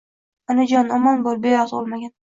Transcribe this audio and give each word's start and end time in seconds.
Onajon 0.53 0.91
omon 0.97 1.23
bul 1.27 1.37
bevaqt 1.43 1.77
ulmagin 1.79 2.13